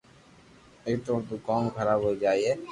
[0.83, 2.49] نيتوڙ تو ڪوم خراب ھوئي جائي